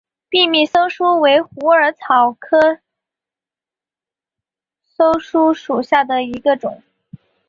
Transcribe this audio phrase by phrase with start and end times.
[0.31, 2.79] 波密溲疏为虎耳草科
[4.97, 6.81] 溲疏属下的一个种。